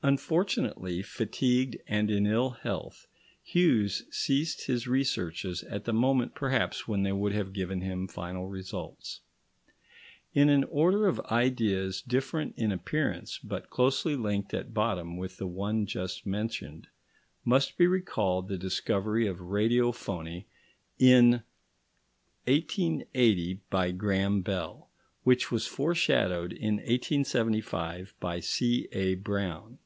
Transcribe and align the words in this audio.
Unfortunately, 0.00 1.02
fatigued 1.02 1.76
and 1.88 2.08
in 2.08 2.24
ill 2.24 2.50
health, 2.50 3.08
Hughes 3.42 4.04
ceased 4.12 4.66
his 4.68 4.86
researches 4.86 5.64
at 5.64 5.86
the 5.86 5.92
moment 5.92 6.36
perhaps 6.36 6.86
when 6.86 7.02
they 7.02 7.10
would 7.10 7.32
have 7.32 7.52
given 7.52 7.80
him 7.80 8.06
final 8.06 8.46
results. 8.46 9.22
In 10.32 10.50
an 10.50 10.62
order 10.62 11.08
of 11.08 11.18
ideas 11.32 12.00
different 12.00 12.54
in 12.56 12.70
appearance, 12.70 13.40
but 13.42 13.70
closely 13.70 14.14
linked 14.14 14.54
at 14.54 14.72
bottom 14.72 15.16
with 15.16 15.38
the 15.38 15.48
one 15.48 15.84
just 15.84 16.24
mentioned, 16.24 16.86
must 17.44 17.76
be 17.76 17.88
recalled 17.88 18.46
the 18.46 18.56
discovery 18.56 19.26
of 19.26 19.38
radiophony 19.40 20.44
in 21.00 21.42
1880 22.46 23.62
by 23.68 23.90
Graham 23.90 24.42
Bell, 24.42 24.90
which 25.24 25.50
was 25.50 25.66
foreshadowed 25.66 26.52
in 26.52 26.74
1875 26.76 28.14
by 28.20 28.38
C.A. 28.38 29.14
Brown. 29.16 29.78